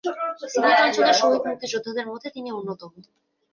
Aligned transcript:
সিলেট 0.51 0.79
অঞ্চলের 0.79 1.15
শহীদ 1.19 1.41
মুক্তিযোদ্ধাদের 1.47 2.05
মধ্যে 2.07 2.29
তিনি 2.35 2.49
অন্যতম। 2.51 2.91